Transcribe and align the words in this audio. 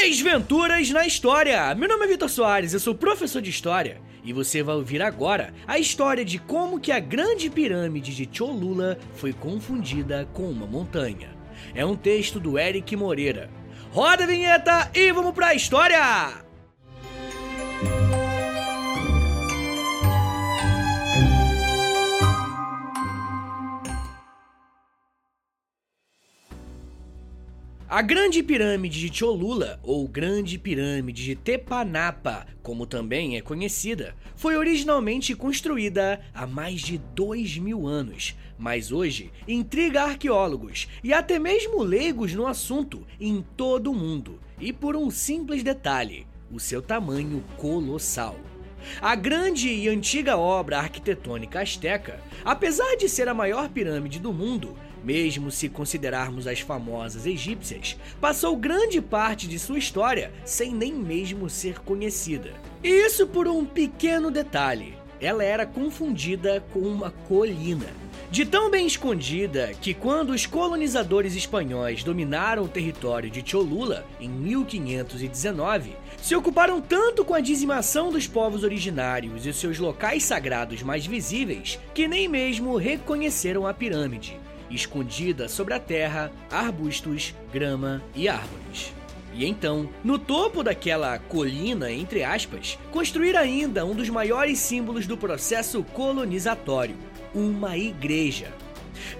Desventuras 0.00 0.88
na 0.90 1.06
História! 1.06 1.74
Meu 1.74 1.88
nome 1.88 2.04
é 2.04 2.08
Vitor 2.08 2.30
Soares, 2.30 2.72
eu 2.72 2.80
sou 2.80 2.94
professor 2.94 3.42
de 3.42 3.50
História 3.50 4.00
e 4.24 4.32
você 4.32 4.62
vai 4.62 4.76
ouvir 4.76 5.02
agora 5.02 5.52
a 5.66 5.78
história 5.78 6.24
de 6.24 6.38
como 6.38 6.80
que 6.80 6.92
a 6.92 6.98
grande 6.98 7.50
pirâmide 7.50 8.14
de 8.14 8.28
Cholula 8.32 8.96
foi 9.14 9.34
confundida 9.34 10.26
com 10.32 10.48
uma 10.48 10.66
montanha. 10.66 11.36
É 11.74 11.84
um 11.84 11.96
texto 11.96 12.40
do 12.40 12.58
Eric 12.58 12.96
Moreira. 12.96 13.50
Roda 13.90 14.24
a 14.24 14.26
vinheta 14.26 14.90
e 14.94 15.12
vamos 15.12 15.34
pra 15.34 15.54
história! 15.54 16.47
A 27.90 28.02
Grande 28.02 28.42
Pirâmide 28.42 29.00
de 29.00 29.18
Cholula, 29.18 29.80
ou 29.82 30.06
Grande 30.06 30.58
Pirâmide 30.58 31.24
de 31.24 31.34
Tepanapa, 31.34 32.46
como 32.62 32.86
também 32.86 33.38
é 33.38 33.40
conhecida, 33.40 34.14
foi 34.36 34.58
originalmente 34.58 35.34
construída 35.34 36.20
há 36.34 36.46
mais 36.46 36.82
de 36.82 36.98
dois 36.98 37.56
mil 37.56 37.86
anos, 37.86 38.36
mas 38.58 38.92
hoje 38.92 39.32
intriga 39.48 40.02
arqueólogos 40.02 40.86
e 41.02 41.14
até 41.14 41.38
mesmo 41.38 41.82
leigos 41.82 42.34
no 42.34 42.46
assunto 42.46 43.06
em 43.18 43.42
todo 43.56 43.90
o 43.90 43.94
mundo, 43.94 44.38
e 44.60 44.70
por 44.70 44.94
um 44.94 45.10
simples 45.10 45.62
detalhe: 45.62 46.26
o 46.52 46.60
seu 46.60 46.82
tamanho 46.82 47.42
colossal. 47.56 48.38
A 49.00 49.14
grande 49.14 49.68
e 49.68 49.88
antiga 49.88 50.36
obra 50.36 50.78
arquitetônica 50.78 51.60
asteca, 51.60 52.20
apesar 52.44 52.96
de 52.96 53.08
ser 53.08 53.28
a 53.28 53.34
maior 53.34 53.68
pirâmide 53.68 54.18
do 54.18 54.32
mundo, 54.32 54.76
mesmo 55.02 55.50
se 55.50 55.68
considerarmos 55.68 56.46
as 56.46 56.60
famosas 56.60 57.26
egípcias, 57.26 57.96
passou 58.20 58.56
grande 58.56 59.00
parte 59.00 59.46
de 59.46 59.58
sua 59.58 59.78
história 59.78 60.32
sem 60.44 60.72
nem 60.72 60.92
mesmo 60.92 61.48
ser 61.48 61.80
conhecida. 61.80 62.52
E 62.82 62.88
isso 62.88 63.26
por 63.26 63.46
um 63.46 63.64
pequeno 63.64 64.30
detalhe: 64.30 64.94
ela 65.20 65.44
era 65.44 65.66
confundida 65.66 66.64
com 66.72 66.80
uma 66.80 67.10
colina. 67.10 68.07
De 68.30 68.44
tão 68.44 68.70
bem 68.70 68.86
escondida 68.86 69.72
que, 69.80 69.94
quando 69.94 70.30
os 70.30 70.44
colonizadores 70.44 71.34
espanhóis 71.34 72.04
dominaram 72.04 72.64
o 72.64 72.68
território 72.68 73.30
de 73.30 73.42
Cholula 73.48 74.04
em 74.20 74.28
1519, 74.28 75.96
se 76.20 76.36
ocuparam 76.36 76.80
tanto 76.80 77.24
com 77.24 77.32
a 77.32 77.40
dizimação 77.40 78.12
dos 78.12 78.26
povos 78.26 78.64
originários 78.64 79.46
e 79.46 79.52
seus 79.52 79.78
locais 79.78 80.24
sagrados 80.24 80.82
mais 80.82 81.06
visíveis 81.06 81.78
que 81.94 82.06
nem 82.06 82.28
mesmo 82.28 82.76
reconheceram 82.76 83.66
a 83.66 83.72
pirâmide 83.72 84.38
escondida 84.70 85.48
sobre 85.48 85.74
a 85.74 85.80
terra, 85.80 86.30
arbustos, 86.50 87.34
grama 87.52 88.02
e 88.14 88.28
árvores. 88.28 88.92
E 89.34 89.46
então, 89.46 89.88
no 90.02 90.18
topo 90.18 90.62
daquela 90.62 91.18
colina, 91.18 91.92
entre 91.92 92.24
aspas, 92.24 92.78
construir 92.90 93.36
ainda 93.36 93.84
um 93.84 93.94
dos 93.94 94.08
maiores 94.08 94.58
símbolos 94.58 95.06
do 95.06 95.16
processo 95.16 95.82
colonizatório, 95.92 96.96
uma 97.34 97.76
igreja. 97.76 98.52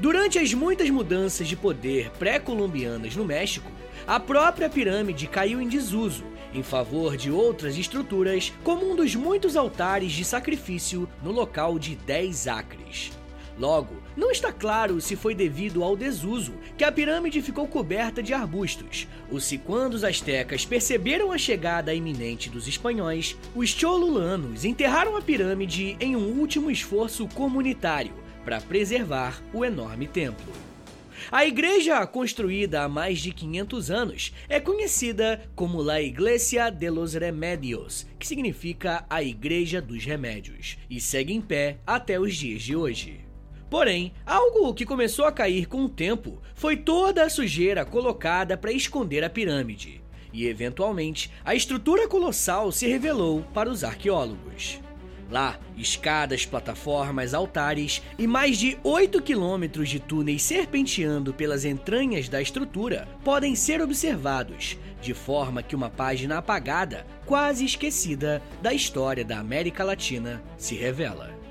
Durante 0.00 0.38
as 0.38 0.52
muitas 0.54 0.90
mudanças 0.90 1.46
de 1.46 1.56
poder 1.56 2.10
pré-colombianas 2.18 3.14
no 3.14 3.24
México, 3.24 3.70
a 4.06 4.18
própria 4.18 4.68
pirâmide 4.68 5.26
caiu 5.26 5.60
em 5.60 5.68
desuso 5.68 6.24
em 6.52 6.62
favor 6.62 7.16
de 7.16 7.30
outras 7.30 7.76
estruturas, 7.76 8.52
como 8.64 8.90
um 8.90 8.96
dos 8.96 9.14
muitos 9.14 9.56
altares 9.56 10.12
de 10.12 10.24
sacrifício 10.24 11.08
no 11.22 11.30
local 11.30 11.78
de 11.78 11.94
10 11.96 12.48
acres. 12.48 13.17
Logo, 13.58 13.96
não 14.16 14.30
está 14.30 14.52
claro 14.52 15.00
se 15.00 15.16
foi 15.16 15.34
devido 15.34 15.82
ao 15.82 15.96
desuso 15.96 16.54
que 16.76 16.84
a 16.84 16.92
pirâmide 16.92 17.42
ficou 17.42 17.66
coberta 17.66 18.22
de 18.22 18.32
arbustos, 18.32 19.08
ou 19.30 19.40
se 19.40 19.58
quando 19.58 19.94
os 19.94 20.04
astecas 20.04 20.64
perceberam 20.64 21.32
a 21.32 21.38
chegada 21.38 21.92
iminente 21.92 22.48
dos 22.48 22.68
espanhóis, 22.68 23.36
os 23.56 23.70
cholulanos 23.70 24.64
enterraram 24.64 25.16
a 25.16 25.22
pirâmide 25.22 25.96
em 25.98 26.14
um 26.14 26.38
último 26.38 26.70
esforço 26.70 27.26
comunitário 27.28 28.12
para 28.44 28.60
preservar 28.60 29.42
o 29.52 29.64
enorme 29.64 30.06
templo. 30.06 30.52
A 31.32 31.44
igreja, 31.44 32.06
construída 32.06 32.82
há 32.82 32.88
mais 32.88 33.18
de 33.18 33.32
500 33.32 33.90
anos, 33.90 34.32
é 34.48 34.60
conhecida 34.60 35.42
como 35.54 35.82
La 35.82 36.00
Iglesia 36.00 36.70
de 36.70 36.88
los 36.88 37.12
Remedios, 37.12 38.06
que 38.18 38.26
significa 38.26 39.04
a 39.10 39.22
Igreja 39.22 39.82
dos 39.82 40.04
Remédios, 40.04 40.78
e 40.88 41.00
segue 41.00 41.34
em 41.34 41.40
pé 41.40 41.78
até 41.84 42.20
os 42.20 42.36
dias 42.36 42.62
de 42.62 42.76
hoje. 42.76 43.27
Porém, 43.70 44.12
algo 44.24 44.72
que 44.72 44.86
começou 44.86 45.26
a 45.26 45.32
cair 45.32 45.66
com 45.66 45.84
o 45.84 45.88
tempo 45.88 46.40
foi 46.54 46.76
toda 46.76 47.24
a 47.24 47.30
sujeira 47.30 47.84
colocada 47.84 48.56
para 48.56 48.72
esconder 48.72 49.22
a 49.22 49.30
pirâmide, 49.30 50.02
e 50.32 50.46
eventualmente 50.46 51.30
a 51.44 51.54
estrutura 51.54 52.08
colossal 52.08 52.72
se 52.72 52.86
revelou 52.86 53.42
para 53.52 53.70
os 53.70 53.84
arqueólogos. 53.84 54.80
Lá, 55.30 55.58
escadas, 55.76 56.46
plataformas, 56.46 57.34
altares 57.34 58.02
e 58.18 58.26
mais 58.26 58.56
de 58.56 58.78
8 58.82 59.20
quilômetros 59.20 59.90
de 59.90 60.00
túneis 60.00 60.42
serpenteando 60.42 61.34
pelas 61.34 61.66
entranhas 61.66 62.30
da 62.30 62.40
estrutura 62.40 63.06
podem 63.22 63.54
ser 63.54 63.82
observados, 63.82 64.78
de 65.02 65.12
forma 65.12 65.62
que 65.62 65.76
uma 65.76 65.90
página 65.90 66.38
apagada, 66.38 67.06
quase 67.26 67.66
esquecida, 67.66 68.42
da 68.62 68.72
história 68.72 69.22
da 69.22 69.38
América 69.38 69.84
Latina 69.84 70.42
se 70.56 70.74
revela. 70.74 71.47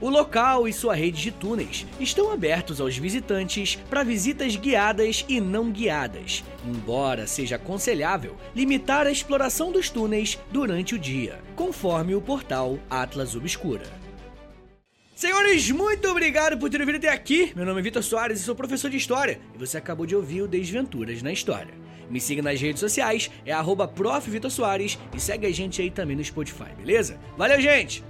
O 0.00 0.08
local 0.08 0.68
e 0.68 0.72
sua 0.72 0.94
rede 0.94 1.20
de 1.20 1.30
túneis 1.30 1.86
estão 1.98 2.32
abertos 2.32 2.80
aos 2.80 2.96
visitantes 2.96 3.76
para 3.88 4.02
visitas 4.02 4.56
guiadas 4.56 5.24
e 5.28 5.40
não 5.40 5.70
guiadas, 5.70 6.44
embora 6.66 7.26
seja 7.26 7.56
aconselhável 7.56 8.36
limitar 8.54 9.06
a 9.06 9.10
exploração 9.10 9.72
dos 9.72 9.90
túneis 9.90 10.38
durante 10.50 10.94
o 10.94 10.98
dia, 10.98 11.40
conforme 11.56 12.14
o 12.14 12.20
portal 12.20 12.78
Atlas 12.88 13.34
Obscura. 13.34 14.00
Senhores, 15.14 15.70
muito 15.70 16.08
obrigado 16.08 16.56
por 16.56 16.70
terem 16.70 16.86
vindo 16.86 16.96
até 16.96 17.10
aqui. 17.10 17.52
Meu 17.54 17.66
nome 17.66 17.80
é 17.80 17.82
Vitor 17.82 18.02
Soares 18.02 18.40
e 18.40 18.42
sou 18.42 18.54
professor 18.54 18.90
de 18.90 18.96
História, 18.96 19.38
e 19.54 19.58
você 19.58 19.76
acabou 19.76 20.06
de 20.06 20.16
ouvir 20.16 20.40
o 20.40 20.48
Desventuras 20.48 21.22
na 21.22 21.30
História. 21.30 21.74
Me 22.08 22.18
siga 22.18 22.40
nas 22.40 22.58
redes 22.58 22.80
sociais, 22.80 23.30
é 23.44 23.52
arroba 23.52 23.92
e 25.14 25.20
segue 25.20 25.46
a 25.46 25.52
gente 25.52 25.82
aí 25.82 25.90
também 25.90 26.16
no 26.16 26.24
Spotify, 26.24 26.74
beleza? 26.76 27.20
Valeu, 27.36 27.60
gente! 27.60 28.02